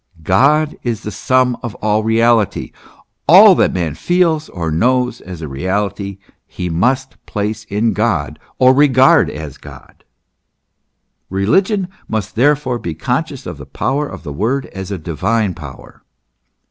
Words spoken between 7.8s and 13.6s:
God or regard as God. Religion must therefore be conscious of